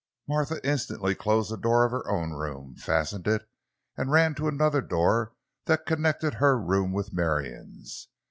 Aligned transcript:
Martha 0.27 0.59
instantly 0.67 1.13
closed 1.13 1.51
the 1.51 1.57
door 1.57 1.85
of 1.85 1.91
her 1.91 2.09
own 2.09 2.31
room, 2.33 2.75
fastened 2.75 3.27
it 3.27 3.47
and 3.95 4.09
ran 4.09 4.33
to 4.33 4.47
another 4.47 4.81
door 4.81 5.33
that 5.65 5.85
connected 5.85 6.33
her 6.33 6.57
room 6.59 6.91
with 6.91 7.13
Marion's. 7.13 8.07